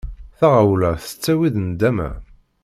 Taɣawla 0.39 0.89
tettawi-d 1.03 1.55
nndama. 1.65 2.09